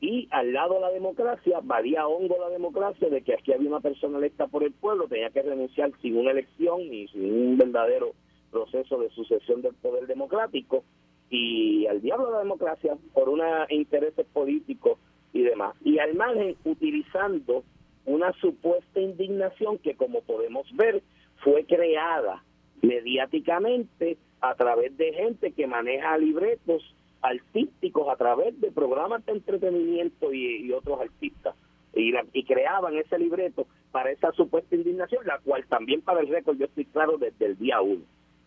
[0.00, 3.80] y al lado de la democracia valía hongo la democracia de que aquí había una
[3.80, 8.12] persona electa por el pueblo, tenía que renunciar sin una elección y sin un verdadero
[8.50, 10.84] proceso de sucesión del poder democrático
[11.30, 14.98] y al diablo la democracia por unos intereses políticos
[15.32, 15.76] y demás.
[15.84, 17.64] Y al margen utilizando
[18.04, 21.02] una supuesta indignación que como podemos ver
[21.42, 22.42] fue creada
[22.82, 26.82] mediáticamente a través de gente que maneja libretos
[27.22, 31.56] artísticos a través de programas de entretenimiento y, otros artistas.
[31.94, 36.58] Y, y creaban ese libreto para esa supuesta indignación, la cual también para el récord
[36.58, 38.02] yo estoy claro desde el día uno,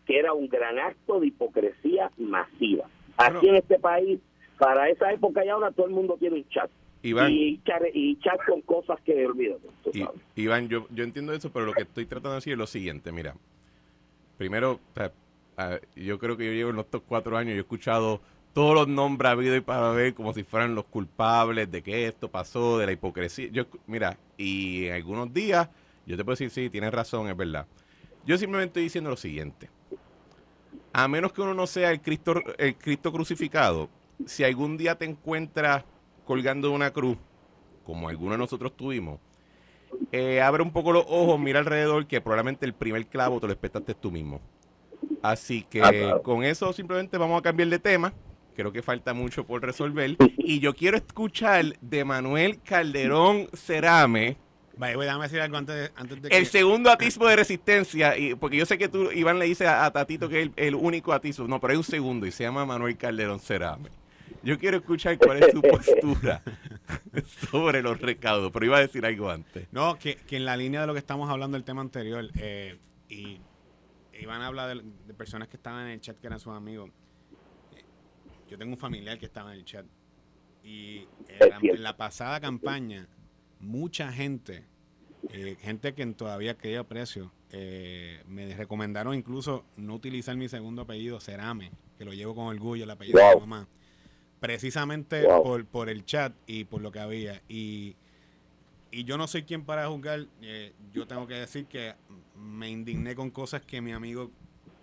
[0.09, 2.89] que era un gran acto de hipocresía masiva.
[3.15, 4.19] Aquí en este país,
[4.57, 6.67] para esa época y ahora todo el mundo tiene un chat.
[7.03, 9.59] y, chat con cosas que olvidan.
[10.35, 13.11] Iván, yo, yo entiendo eso, pero lo que estoy tratando de decir es lo siguiente,
[13.11, 13.35] mira.
[14.39, 14.79] Primero,
[15.95, 18.19] yo creo que yo llevo en estos cuatro años, yo he escuchado
[18.53, 22.31] todos los nombres habido y para ver como si fueran los culpables de que esto
[22.31, 23.49] pasó, de la hipocresía.
[23.51, 25.69] Yo, mira, y en algunos días
[26.07, 27.67] yo te puedo decir, sí, tienes razón, es verdad.
[28.25, 29.69] Yo simplemente estoy diciendo lo siguiente.
[30.93, 33.89] A menos que uno no sea el Cristo, el Cristo crucificado,
[34.25, 35.83] si algún día te encuentras
[36.25, 37.17] colgando una cruz,
[37.85, 39.19] como algunos de nosotros tuvimos,
[40.11, 43.53] eh, abre un poco los ojos, mira alrededor, que probablemente el primer clavo te lo
[43.53, 44.41] espetaste tú mismo.
[45.21, 48.13] Así que ah, con eso simplemente vamos a cambiar de tema
[48.59, 50.17] creo que falta mucho por resolver.
[50.37, 54.35] Y yo quiero escuchar de Manuel Calderón Cerame.
[54.79, 56.37] Vaya, voy, a decir algo antes, de que...
[56.37, 59.91] El segundo atisbo de resistencia, y, porque yo sé que tú, Iván, le dice a,
[59.91, 61.47] Tatito que es el, único atisbo.
[61.49, 63.89] No, pero hay un segundo y se llama Manuel Calderón Cerame.
[64.41, 66.41] Yo quiero escuchar cuál es su postura
[67.51, 69.67] sobre los recaudos, pero iba a decir algo antes.
[69.73, 72.77] No, que, en la línea de lo que estamos hablando del tema anterior, eh,
[73.09, 73.41] y
[74.17, 76.89] Iván habla de, de, personas que estaban en el chat que eran sus amigos.
[78.49, 79.85] Yo tengo un familiar que estaba en el chat.
[80.63, 83.07] Y en la, pasada campaña,
[83.59, 84.63] mucha gente,
[85.29, 91.19] eh, gente que todavía quería precio, eh, me recomendaron incluso no utilizar mi segundo apellido,
[91.19, 93.67] Cerame, que lo llevo con orgullo, el apellido de mi mamá.
[94.39, 97.41] Precisamente por, por el chat y por lo que había.
[97.49, 97.95] Y,
[98.91, 100.27] y yo no soy quien para juzgar.
[100.41, 101.95] Eh, yo tengo que decir que
[102.37, 104.31] me indigné con cosas que mi amigo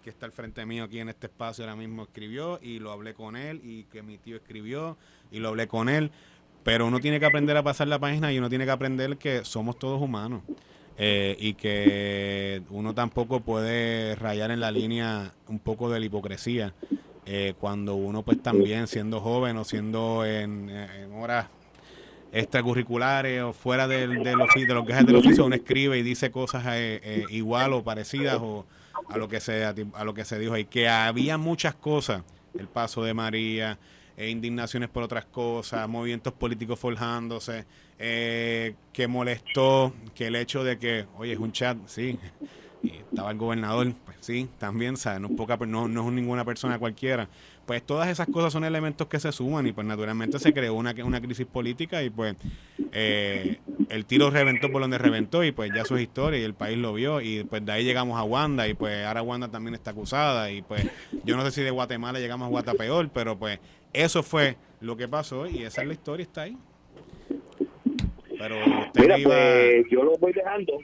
[0.02, 3.14] que está al frente mío aquí en este espacio ahora mismo escribió y lo hablé
[3.14, 4.96] con él y que mi tío escribió
[5.32, 6.12] y lo hablé con él.
[6.66, 9.44] Pero uno tiene que aprender a pasar la página y uno tiene que aprender que
[9.44, 10.42] somos todos humanos.
[10.98, 16.72] Eh, y que uno tampoco puede rayar en la línea un poco de la hipocresía
[17.26, 20.70] eh, cuando uno pues también siendo joven o siendo en,
[21.12, 21.48] horas
[22.32, 26.30] extracurriculares o fuera de, de, los, de los gajes del oficio uno escribe y dice
[26.30, 28.64] cosas eh, igual o parecidas o,
[29.10, 32.22] a lo que se a lo que se dijo ahí que había muchas cosas
[32.58, 33.78] el paso de María,
[34.16, 37.64] e indignaciones por otras cosas, movimientos políticos forjándose,
[37.98, 42.18] eh, que molestó que el hecho de que, oye, es un chat, sí,
[42.82, 45.20] y estaba el gobernador, pues sí, también, ¿sabes?
[45.20, 47.28] No poca, no, no es ninguna persona cualquiera.
[47.66, 50.94] Pues todas esas cosas son elementos que se suman y pues naturalmente se creó una,
[51.04, 52.36] una crisis política y pues
[52.92, 56.78] eh, el tiro reventó por donde reventó y pues ya su historia y el país
[56.78, 59.90] lo vio y pues de ahí llegamos a Wanda y pues ahora Wanda también está
[59.90, 60.86] acusada y pues
[61.24, 63.58] yo no sé si de Guatemala llegamos a Guatapeor, pero pues
[63.96, 66.56] eso fue lo que pasó y esa es la historia, está ahí.
[68.38, 68.56] Pero
[68.94, 70.78] Mira, pues, yo lo voy dejando.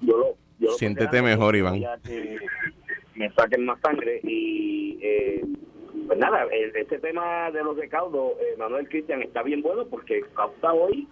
[0.00, 1.80] Yo lo, yo Siéntete mejor, Iván.
[3.14, 5.44] me saquen más sangre y eh,
[6.06, 10.72] pues nada, este tema de los recaudos, eh, Manuel Cristian, está bien bueno porque causa
[10.72, 11.06] hoy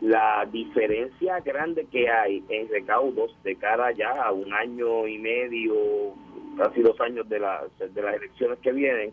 [0.00, 5.74] la diferencia grande que hay en recaudos de cara ya a un año y medio,
[6.58, 9.12] casi dos años de, la, de las elecciones que vienen,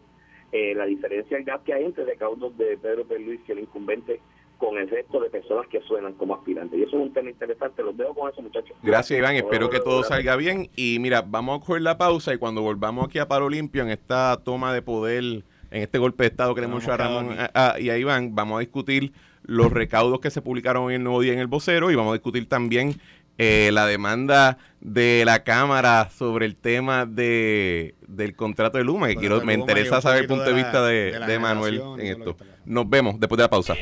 [0.52, 4.20] eh, la diferencia el gap que hay entre recaudos de Pedro Luis y el incumbente
[4.58, 6.80] con el resto de personas que suenan como aspirantes.
[6.80, 7.82] Y eso es un tema interesante.
[7.82, 8.78] Los dejo con eso, muchachos.
[8.84, 9.36] Gracias, Iván.
[9.36, 10.70] Espero que todo salga bien.
[10.76, 13.90] Y mira, vamos a coger la pausa y cuando volvamos aquí a Paro Limpio en
[13.90, 15.44] esta toma de poder, en
[15.82, 17.36] este golpe de Estado que le hemos hecho a Ramón
[17.80, 21.34] y a Iván, vamos a discutir los recaudos que se publicaron hoy el nuevo día
[21.34, 23.02] en el vocero y vamos a discutir también
[23.38, 29.16] eh, la demanda de la Cámara sobre el tema de, del contrato de Luma, que
[29.16, 32.38] quiero, me interesa saber el punto de, vista de, Manuel en esto.
[32.66, 33.76] Nos vemos después de la pausa.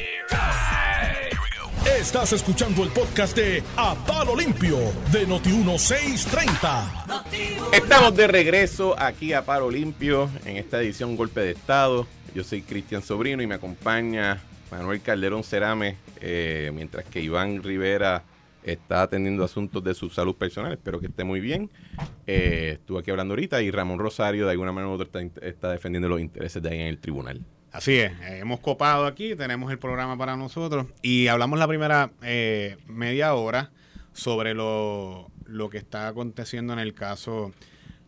[2.00, 4.78] Estás escuchando el podcast de A Palo Limpio
[5.12, 7.74] de Noti1630.
[7.74, 12.08] Estamos de regreso aquí a Palo Limpio en esta edición Golpe de Estado.
[12.34, 18.24] Yo soy Cristian Sobrino y me acompaña Manuel Calderón Cerame, eh, mientras que Iván Rivera
[18.64, 21.70] está atendiendo asuntos de su salud personal, espero que esté muy bien.
[22.28, 26.10] Eh, estuvo aquí hablando ahorita y Ramón Rosario de alguna manera u otra está, defendiendo
[26.10, 27.42] los intereses de ahí en el tribunal.
[27.72, 32.12] Así es, eh, hemos copado aquí, tenemos el programa para nosotros y hablamos la primera
[32.24, 33.72] eh, media hora
[34.14, 37.54] sobre lo, lo que está aconteciendo en el caso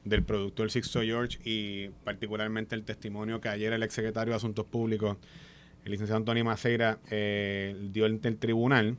[0.03, 5.17] del productor Sixto George y particularmente el testimonio que ayer el exsecretario de Asuntos Públicos,
[5.85, 8.97] el licenciado Antonio Maceira, dio ante el tribunal.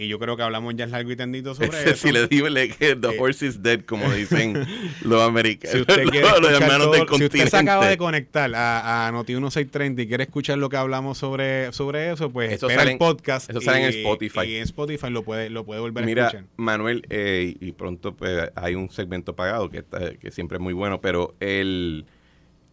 [0.00, 1.96] Y yo creo que hablamos ya largo y tendido sobre eso.
[1.96, 2.46] Si le digo
[2.78, 4.66] que the horse is dead, como dicen
[5.02, 5.74] los americanos.
[5.74, 10.08] Si usted, quiere los, si usted se acaba de conectar a, a Noti 1630 y
[10.08, 13.50] quiere escuchar lo que hablamos sobre, sobre eso, pues eso espera el podcast.
[13.50, 14.40] Eso sale en Spotify.
[14.46, 16.46] Y en Spotify lo puede, lo puede volver Mira, a escuchar.
[16.56, 20.72] Manuel, eh, y pronto pues, hay un segmento pagado que, está, que siempre es muy
[20.72, 22.06] bueno, pero el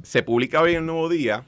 [0.04, 1.44] se publica hoy en el Nuevo Día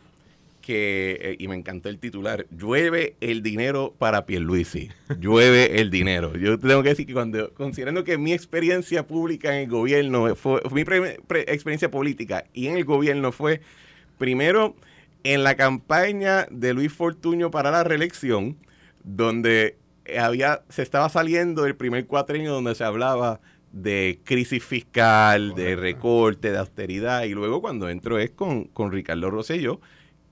[0.69, 6.37] que, eh, y me encantó el titular, llueve el dinero para Pierluisi, llueve el dinero.
[6.37, 10.61] Yo tengo que decir que cuando, considerando que mi experiencia pública en el gobierno, fue,
[10.71, 13.61] mi experiencia política y en el gobierno fue,
[14.19, 14.75] primero,
[15.23, 18.55] en la campaña de Luis Fortuño para la reelección,
[19.03, 19.75] donde
[20.19, 26.51] había, se estaba saliendo del primer cuatrenio donde se hablaba de crisis fiscal, de recorte,
[26.51, 29.81] de austeridad, y luego cuando entro es con, con Ricardo Rosselló,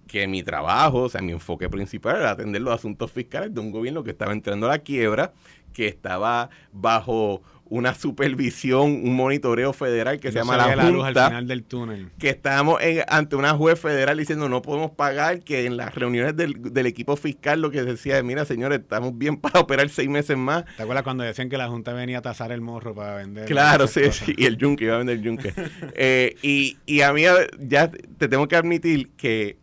[0.07, 3.71] que mi trabajo, o sea, mi enfoque principal era atender los asuntos fiscales de un
[3.71, 5.33] gobierno que estaba entrando a la quiebra,
[5.73, 11.13] que estaba bajo una supervisión, un monitoreo federal que se llama la, la luz al
[11.13, 12.09] final del túnel.
[12.17, 16.87] Que estábamos ante una juez federal diciendo no podemos pagar, que en las reuniones del,
[16.87, 20.63] equipo fiscal lo que decía es, mira señores, estamos bien para operar seis meses más.
[20.77, 23.45] ¿Te acuerdas cuando decían que la Junta venía a tasar el morro para vender?
[23.45, 25.53] Claro, sí, sí, y el yunque, iba a vender el yunque.
[25.99, 27.23] Eh, y, y a mí
[27.59, 29.57] ya te tengo que admitir que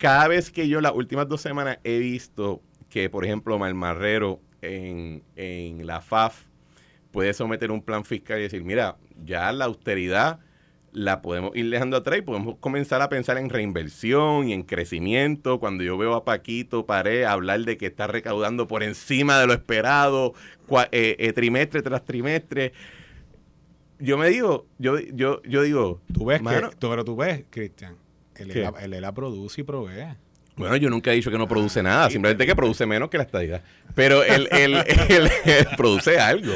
[0.00, 5.22] cada vez que yo las últimas dos semanas he visto que, por ejemplo, Malmarrero en,
[5.36, 6.46] en la FAF
[7.10, 10.40] puede someter un plan fiscal y decir, mira, ya la austeridad
[10.92, 15.60] la podemos ir dejando atrás y podemos comenzar a pensar en reinversión y en crecimiento.
[15.60, 19.52] Cuando yo veo a Paquito Paré hablar de que está recaudando por encima de lo
[19.52, 20.32] esperado,
[20.92, 22.72] eh, eh, trimestre tras trimestre,
[23.98, 27.96] yo me digo, yo, yo, yo digo, tú ves que, pero tú ves, Cristian,
[28.40, 30.16] el ELA, produce y provee.
[30.56, 33.24] Bueno, yo nunca he dicho que no produce nada, simplemente que produce menos que la
[33.24, 33.62] estadía.
[33.94, 34.48] Pero él,
[35.76, 36.52] produce algo.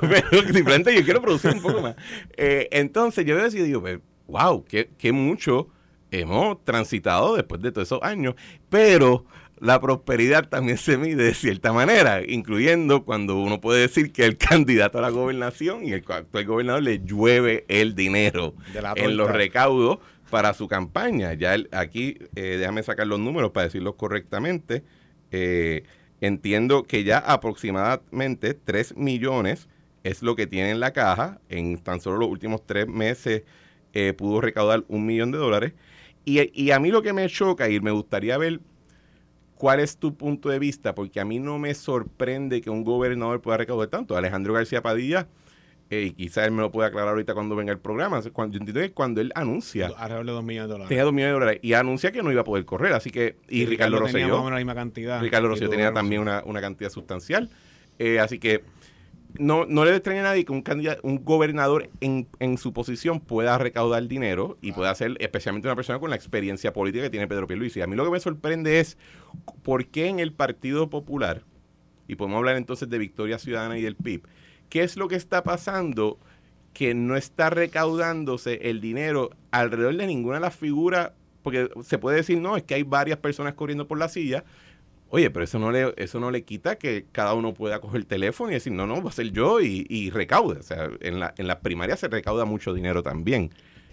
[0.00, 1.96] Pero simplemente yo quiero producir un poco más.
[2.36, 5.68] Eh, entonces yo decidido, digo, pues, wow, qué, qué mucho
[6.10, 8.34] hemos transitado después de todos esos años.
[8.68, 9.24] Pero
[9.60, 14.36] la prosperidad también se mide de cierta manera, incluyendo cuando uno puede decir que el
[14.36, 18.54] candidato a la gobernación y el actual gobernador le llueve el dinero
[18.96, 19.98] en los recaudos
[20.30, 21.34] para su campaña.
[21.34, 24.84] Ya aquí, eh, déjame sacar los números para decirlos correctamente.
[25.30, 25.84] Eh,
[26.20, 29.68] entiendo que ya aproximadamente 3 millones
[30.04, 31.40] es lo que tiene en la caja.
[31.48, 33.42] En tan solo los últimos tres meses
[33.92, 35.72] eh, pudo recaudar un millón de dólares.
[36.24, 38.60] Y, y a mí lo que me choca y me gustaría ver
[39.56, 43.42] cuál es tu punto de vista, porque a mí no me sorprende que un gobernador
[43.42, 44.16] pueda recaudar tanto.
[44.16, 45.28] Alejandro García Padilla
[45.92, 48.22] eh, y quizás él me lo pueda aclarar ahorita cuando venga el programa.
[48.32, 49.90] Cuando, yo entiendo que cuando él anuncia.
[49.96, 50.88] Alrededor de 2 millones de dólares.
[50.88, 51.60] Tenía 2 millones de dólares.
[51.64, 52.92] Y anuncia que no iba a poder correr.
[52.92, 53.36] Así que.
[53.48, 54.36] Y, Ricardo, Ricardo Rosselló.
[54.36, 55.20] Tenía la misma cantidad.
[55.20, 57.50] Ricardo Rosselló tenía también una, una, cantidad sustancial.
[57.98, 58.62] Eh, así que.
[59.38, 63.20] No, no le extraña a nadie que un candidato, un gobernador en, en su posición
[63.20, 67.28] pueda recaudar dinero y pueda ser especialmente una persona con la experiencia política que tiene
[67.28, 67.80] Pedro Pierluisi.
[67.80, 68.98] A mí lo que me sorprende es
[69.62, 71.44] por qué en el Partido Popular,
[72.08, 74.22] y podemos hablar entonces de Victoria Ciudadana y del PIB,
[74.70, 76.18] ¿qué es lo que está pasando
[76.72, 82.18] que no está recaudándose el dinero alrededor de ninguna de las figuras, porque se puede
[82.18, 84.44] decir, no, es que hay varias personas corriendo por la silla.
[85.08, 88.06] Oye, pero eso no le, eso no le quita que cada uno pueda coger el
[88.06, 90.60] teléfono y decir, no, no, va a ser yo y, y recaude.
[90.60, 93.50] O sea, en la, en la primaria se recauda mucho dinero también.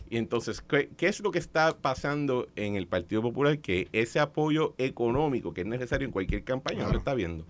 [0.09, 3.57] Y entonces, ¿qué, ¿qué, es lo que está pasando en el Partido Popular?
[3.59, 7.43] Que ese apoyo económico que es necesario en cualquier campaña no lo está viendo.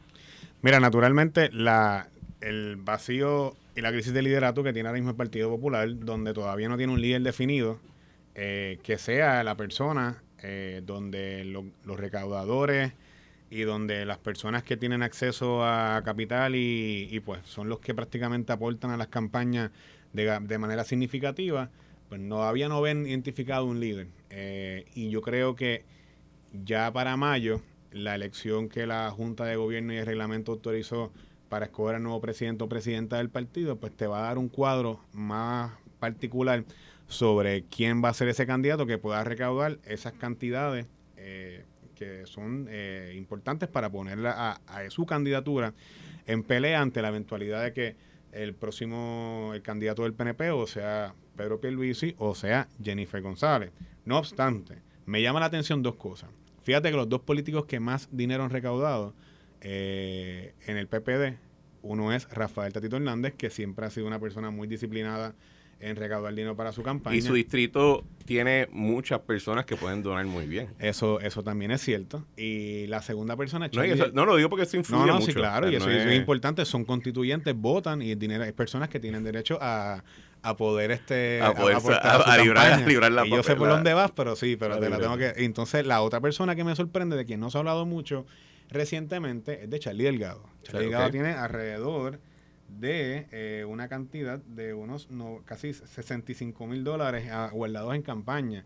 [0.61, 2.09] Mira, naturalmente, la,
[2.41, 6.33] el vacío y la crisis de liderato que tiene ahora mismo el Partido Popular, donde
[6.33, 7.79] todavía no tiene un líder definido,
[8.35, 12.93] eh, que sea la persona eh, donde lo, los recaudadores
[13.49, 18.51] y donde las personas que tienen acceso a capital y, pues son los que prácticamente
[18.51, 19.71] aportan a las campañas
[20.13, 21.69] de, de manera significativa,
[22.09, 24.07] pues todavía no ven identificado un líder.
[24.29, 25.85] Eh, y yo creo que
[26.53, 31.11] ya para mayo, la elección que la Junta de Gobierno y el reglamento autorizó
[31.49, 34.49] para escoger al nuevo presidente o presidenta del partido, pues te va a dar un
[34.49, 36.63] cuadro más particular
[37.07, 41.63] sobre quién va a ser ese candidato que pueda recaudar esas cantidades eh,
[41.95, 45.73] que son eh, importantes para ponerla a, su candidatura
[46.27, 47.95] en pelea ante la eventualidad de que
[48.33, 53.71] el próximo el candidato del PNP o sea Pedro Pierluisi o sea Jennifer González.
[54.05, 56.29] No obstante, me llama la atención dos cosas.
[56.63, 59.13] Fíjate que los dos políticos que más dinero han recaudado
[59.69, 61.37] eh, en el PPD,
[61.81, 65.35] uno es Rafael Tatito Hernández, que siempre ha sido una persona muy disciplinada
[65.81, 67.17] en recaudar dinero para su campaña.
[67.17, 70.69] Y su distrito tiene muchas personas que pueden donar muy bien.
[70.79, 72.25] Eso eso también es cierto.
[72.37, 73.69] Y la segunda persona...
[73.73, 75.25] No, eso, no lo digo porque eso influye no, no, mucho.
[75.25, 76.05] Sí, claro, o sea, y eso, no es...
[76.05, 76.63] es importante.
[76.63, 80.01] Son constituyentes, votan y el dinero, hay personas que tienen derecho a,
[80.43, 83.67] a poder este a, poder, a, a, a librar, librar, la y yo sé por
[83.67, 86.75] dónde vas pero sí pero te la tengo que entonces la otra persona que me
[86.75, 88.25] sorprende de quien no se ha hablado mucho
[88.69, 91.19] recientemente es de Charlie Delgado Charlie Delgado okay.
[91.19, 92.19] tiene alrededor
[92.67, 98.65] de eh, una cantidad de unos no, casi 65 mil dólares guardados en campaña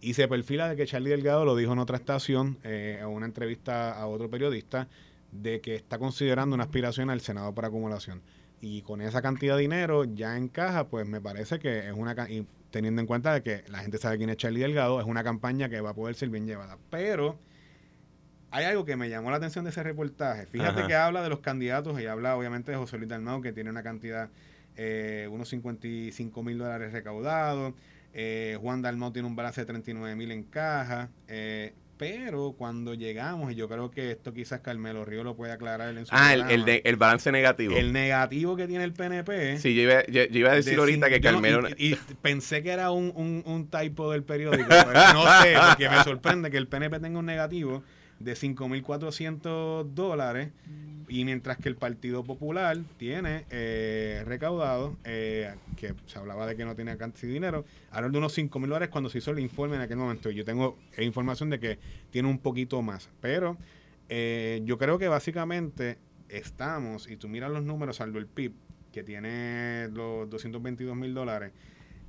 [0.00, 3.26] y se perfila de que Charlie Delgado lo dijo en otra estación eh, en una
[3.26, 4.88] entrevista a otro periodista
[5.30, 8.22] de que está considerando una aspiración al Senado por acumulación
[8.62, 12.14] y con esa cantidad de dinero ya en caja, pues me parece que es una
[12.30, 15.24] y teniendo en cuenta de que la gente sabe quién es Charlie Delgado, es una
[15.24, 16.78] campaña que va a poder ser bien llevada.
[16.88, 17.38] Pero
[18.52, 20.46] hay algo que me llamó la atención de ese reportaje.
[20.46, 20.86] Fíjate Ajá.
[20.86, 23.82] que habla de los candidatos y habla obviamente de José Luis Dalmau, que tiene una
[23.82, 24.28] cantidad,
[24.76, 27.72] eh, unos 55 mil dólares recaudados.
[28.12, 31.08] Eh, Juan Dalmau tiene un balance de 39 mil en caja.
[31.28, 35.96] Eh, pero cuando llegamos, y yo creo que esto quizás Carmelo Río lo puede aclarar
[35.96, 37.74] en su Ah, el, el, de, el, balance negativo.
[37.74, 39.58] El negativo que tiene el PNP.
[39.60, 41.62] Sí, yo iba, yo, yo iba a decir de, ahorita que Carmelo...
[41.62, 45.54] No, y, y, pensé que era un, un, un typo del periódico, pero no sé,
[45.68, 47.82] porque me sorprende que el PNP tenga un negativo
[48.22, 50.50] de 5.400 dólares
[51.08, 56.64] y mientras que el Partido Popular tiene eh, recaudado, eh, que se hablaba de que
[56.64, 59.76] no tenía cantidad de dinero, ahora de unos 5.000 dólares cuando se hizo el informe
[59.76, 60.30] en aquel momento.
[60.30, 61.78] Yo tengo información de que
[62.10, 63.58] tiene un poquito más, pero
[64.08, 68.52] eh, yo creo que básicamente estamos, y tú miras los números, salvo el PIB,
[68.92, 71.52] que tiene los 222 mil dólares,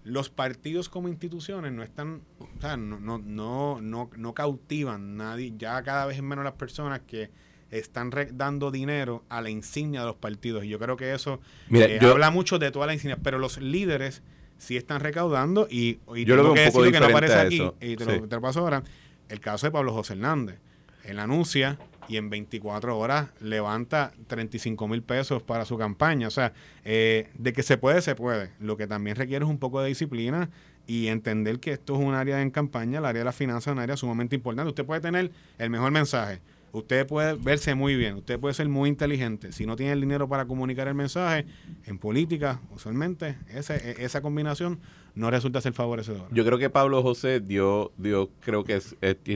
[0.03, 5.53] los partidos como instituciones no están, o sea, no, no, no, no, no cautivan nadie,
[5.57, 7.29] ya cada vez es menos las personas que
[7.71, 10.63] están dando dinero a la insignia de los partidos.
[10.65, 11.39] Y yo creo que eso
[11.69, 14.21] Mira, eh, yo, habla mucho de toda la insignia, pero los líderes
[14.57, 17.63] sí están recaudando y, y yo lo que un poco decir que no aparece aquí,
[17.81, 18.11] y te, sí.
[18.11, 18.83] lo, te lo paso ahora,
[19.29, 20.59] el caso de Pablo José Hernández.
[21.03, 26.27] Él anuncia y en 24 horas levanta 35 mil pesos para su campaña.
[26.27, 28.51] O sea, eh, de que se puede, se puede.
[28.59, 30.49] Lo que también requiere es un poco de disciplina
[30.85, 33.75] y entender que esto es un área en campaña, el área de la finanza es
[33.75, 34.69] un área sumamente importante.
[34.69, 36.41] Usted puede tener el mejor mensaje,
[36.73, 39.51] usted puede verse muy bien, usted puede ser muy inteligente.
[39.51, 41.45] Si no tiene el dinero para comunicar el mensaje,
[41.85, 44.79] en política, usualmente, esa, esa combinación
[45.15, 46.27] no resulta ser favorecedora.
[46.31, 48.81] Yo creo que Pablo José dio, dio creo que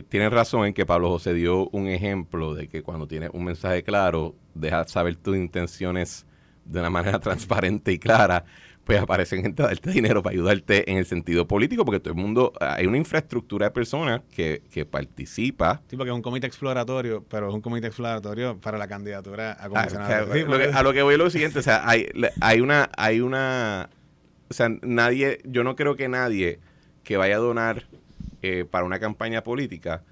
[0.09, 3.83] tiene razón en que Pablo José dio un ejemplo de que cuando tienes un mensaje
[3.83, 6.25] claro, deja saber tus intenciones
[6.65, 8.45] de una manera transparente y clara,
[8.87, 12.19] pues aparecen gente a darte dinero para ayudarte en el sentido político, porque todo el
[12.19, 15.81] mundo, hay una infraestructura de personas que, que participa.
[15.89, 19.65] Sí, porque es un comité exploratorio, pero es un comité exploratorio para la candidatura a
[19.65, 20.31] Ah, comisionado.
[20.31, 22.07] o sea, a lo que voy es lo siguiente, o sea, hay,
[22.39, 23.89] hay una, hay una,
[24.49, 26.59] o sea, nadie, yo no creo que nadie
[27.03, 27.83] que vaya a donar
[28.41, 30.03] eh, para una campaña política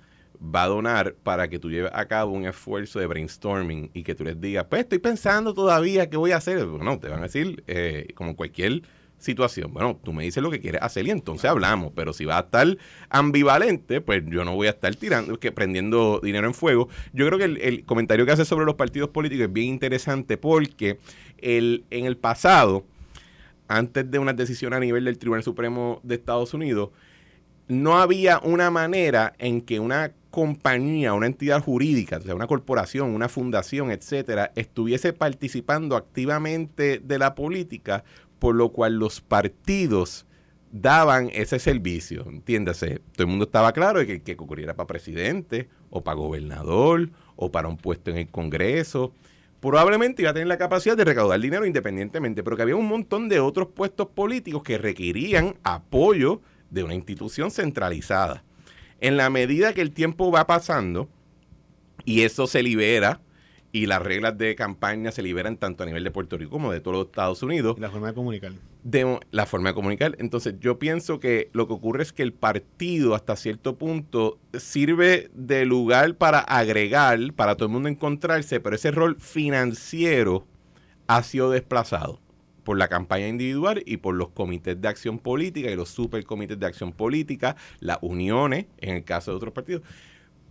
[0.41, 4.15] va a donar para que tú lleves a cabo un esfuerzo de brainstorming y que
[4.15, 6.65] tú les digas, pues estoy pensando todavía qué voy a hacer.
[6.65, 8.83] Bueno, te van a decir, eh, como cualquier
[9.17, 12.37] situación, bueno, tú me dices lo que quieres hacer y entonces hablamos, pero si va
[12.37, 12.77] a estar
[13.09, 16.89] ambivalente, pues yo no voy a estar tirando, que prendiendo dinero en fuego.
[17.13, 20.37] Yo creo que el, el comentario que hace sobre los partidos políticos es bien interesante
[20.37, 20.99] porque
[21.37, 22.85] el, en el pasado,
[23.67, 26.89] antes de una decisión a nivel del Tribunal Supremo de Estados Unidos,
[27.67, 33.11] no había una manera en que una compañía, una entidad jurídica, o sea, una corporación,
[33.11, 38.03] una fundación, etcétera, estuviese participando activamente de la política,
[38.39, 40.25] por lo cual los partidos
[40.71, 42.99] daban ese servicio, entiéndase.
[43.13, 47.49] Todo el mundo estaba claro de que que ocurriera para presidente, o para gobernador, o
[47.49, 49.13] para un puesto en el Congreso,
[49.61, 53.29] probablemente iba a tener la capacidad de recaudar dinero independientemente, pero que había un montón
[53.29, 56.41] de otros puestos políticos que requerían apoyo
[56.75, 58.43] de una institución centralizada.
[58.99, 61.09] En la medida que el tiempo va pasando
[62.03, 63.21] y eso se libera
[63.71, 66.81] y las reglas de campaña se liberan tanto a nivel de Puerto Rico como de
[66.81, 68.51] todos los Estados Unidos, la forma de comunicar.
[68.83, 70.15] de la forma de comunicar.
[70.19, 75.29] Entonces, yo pienso que lo que ocurre es que el partido, hasta cierto punto, sirve
[75.33, 80.45] de lugar para agregar, para todo el mundo encontrarse, pero ese rol financiero
[81.07, 82.19] ha sido desplazado
[82.65, 86.65] por la campaña individual y por los comités de acción política y los supercomités de
[86.65, 89.83] acción política, las uniones, en el caso de otros partidos.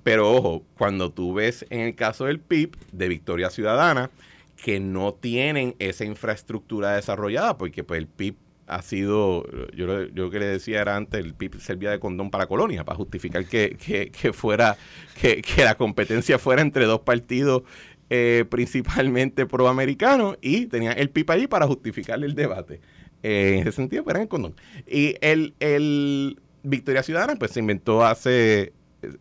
[0.02, 4.10] Pero ojo, cuando tú ves en el caso del PIB, de Victoria Ciudadana,
[4.56, 8.36] que no tienen esa infraestructura desarrollada, porque pues el PIB
[8.66, 9.44] ha sido,
[9.74, 12.96] yo, yo que le decía era antes, el PIB servía de condón para colonia, para
[12.96, 14.76] justificar que, que, que fuera,
[15.20, 17.64] que, que la competencia fuera entre dos partidos
[18.11, 22.80] eh, principalmente proamericanos y tenía el PIB allí para justificar el debate.
[23.22, 24.55] Eh, en ese sentido, pues, era el condón.
[24.86, 28.72] Y el, el Victoria Ciudadana, pues se inventó hace,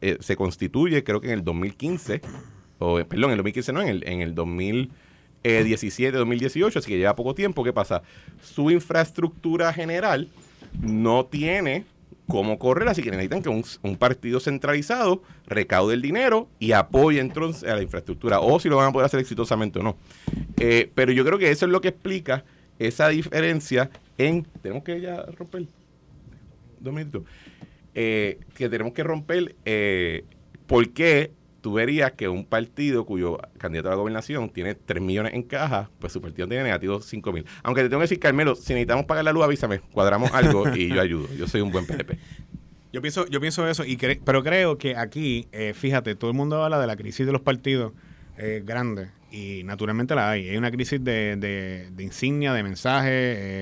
[0.01, 2.21] eh, se constituye creo que en el 2015,
[2.79, 6.97] o eh, perdón, en el 2015 no, en el, en el 2017, 2018, así que
[6.97, 7.63] lleva poco tiempo.
[7.63, 8.01] ¿Qué pasa?
[8.41, 10.29] Su infraestructura general
[10.81, 11.85] no tiene
[12.27, 17.69] cómo correr, así que necesitan que un, partido centralizado recaude el dinero y apoye entonces
[17.69, 19.97] a la infraestructura, o si lo van a poder hacer exitosamente o no.
[20.57, 22.43] Eh, pero yo creo que eso es lo que explica
[22.79, 24.45] esa diferencia en...
[24.61, 25.65] Tenemos que ya romper...
[26.79, 27.23] Dos minutos.
[27.95, 30.25] Eh, que tenemos que romper eh,
[30.67, 31.31] por qué
[31.63, 35.89] tú verías que un partido cuyo candidato a la gobernación tiene 3 millones en caja,
[35.99, 37.45] pues su partido tiene negativo 5 mil.
[37.63, 40.89] Aunque te tengo que decir, Carmelo, si necesitamos pagar la luz, avísame, cuadramos algo y
[40.89, 41.27] yo ayudo.
[41.35, 42.17] Yo soy un buen PDP.
[42.91, 46.37] Yo pienso, yo pienso eso, y cre- pero creo que aquí, eh, fíjate, todo el
[46.37, 47.93] mundo habla de la crisis de los partidos
[48.37, 50.49] eh, grandes, y naturalmente la hay.
[50.49, 53.09] Hay una crisis de, de- de insignia, de mensaje,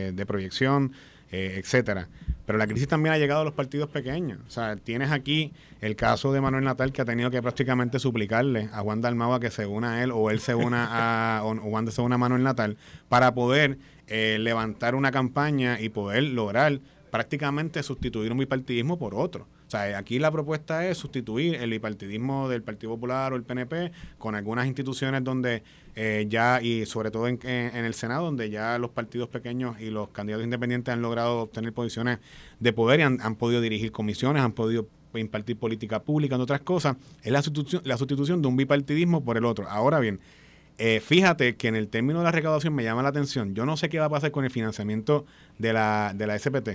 [0.07, 0.91] eh, de proyección,
[1.31, 2.09] etcétera.
[2.51, 4.41] Pero la crisis también ha llegado a los partidos pequeños.
[4.45, 8.67] O sea, tienes aquí el caso de Manuel Natal que ha tenido que prácticamente suplicarle
[8.73, 11.55] a Juan Dalmau a que se una a él o él se una a o,
[11.55, 12.75] Juan se una Manuel Natal
[13.07, 13.77] para poder
[14.07, 19.47] eh, levantar una campaña y poder lograr prácticamente sustituir un bipartidismo por otro.
[19.71, 23.93] O sea, aquí la propuesta es sustituir el bipartidismo del Partido Popular o el PNP
[24.17, 25.63] con algunas instituciones donde
[25.95, 29.79] eh, ya, y sobre todo en, en- en el Senado, donde ya los partidos pequeños
[29.79, 32.19] y los candidatos independientes han logrado obtener posiciones
[32.59, 36.97] de poder y han, podido dirigir comisiones, han podido impartir política pública, entre otras cosas,
[37.23, 39.69] es la sustitución, la sustitución de un bipartidismo por el otro.
[39.69, 40.19] Ahora bien,
[40.79, 43.55] eh, fíjate que en el término de la recaudación me llama la atención.
[43.55, 45.25] Yo no sé qué va a pasar con el financiamiento
[45.59, 46.71] de la, de la SPT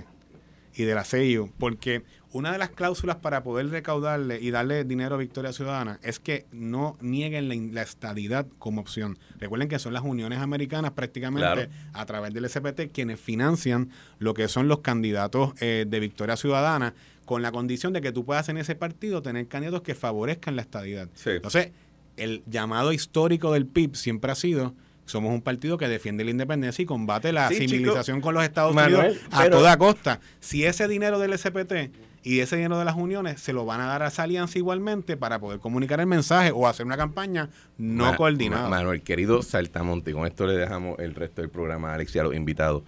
[0.77, 5.15] y de la CIU, porque una de las cláusulas para poder recaudarle y darle dinero
[5.15, 9.17] a Victoria Ciudadana es que no nieguen la, la estadidad como opción.
[9.39, 11.69] Recuerden que son las uniones americanas prácticamente Claro.
[11.93, 16.93] a través del SPT quienes financian lo que son los candidatos eh, de Victoria Ciudadana
[17.25, 20.61] con la condición de que tú puedas en ese partido tener candidatos que favorezcan la
[20.61, 21.09] estadidad.
[21.15, 21.31] Sí.
[21.31, 21.71] Entonces,
[22.17, 24.73] el llamado histórico del PIB siempre ha sido
[25.07, 27.69] somos un partido que defiende la independencia y combate la Sí, chico.
[27.71, 30.19] civilización con los Estados Manuel, Unidos a pero- toda costa.
[30.39, 31.91] Si ese dinero del SPT
[32.23, 35.17] y ese dinero de las uniones se lo van a dar a esa alianza igualmente
[35.17, 38.63] para poder comunicar el mensaje o hacer una campaña no Ma- coordinada.
[38.63, 42.15] Ma- Manuel, querido Saltamonte, y con esto le dejamos el resto del programa a Alex
[42.15, 42.83] y a los invitados.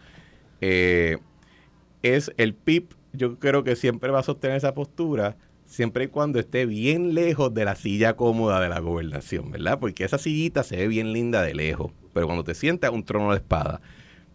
[0.62, 1.18] Eh,
[2.04, 5.38] es el PIB, yo creo que siempre va a sostener esa postura
[5.70, 9.80] siempre y cuando esté bien lejos de la silla cómoda de la gobernación, ¿verdad?
[9.80, 13.32] Porque esa sillita se ve bien linda de lejos, pero cuando te sientas un trono
[13.32, 13.80] de espada.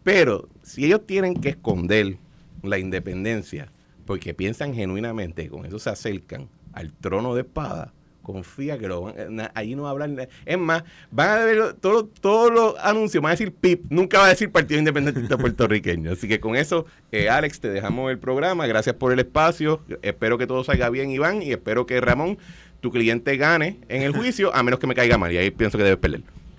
[0.04, 2.18] Pero si ellos tienen que esconder
[2.62, 3.70] la independencia
[4.06, 7.92] porque piensan genuinamente, con eso se acercan al trono de espada,
[8.24, 10.26] confía que lo van, na- ahí no hablan.
[10.44, 14.26] Es más, van a ver todos todos los anuncios, van a decir PIP, nunca va
[14.26, 16.10] a decir Partido Independiente Puertorriqueño.
[16.10, 18.66] Así que con eso, eh, Alex, te dejamos el programa.
[18.66, 19.80] Gracias por el espacio.
[20.02, 22.38] Espero que todo salga bien, Iván, y espero que Ramón,
[22.80, 25.30] tu cliente, gane en el juicio, a menos que me caiga mal.
[25.32, 26.22] Y ahí pienso que debes perder.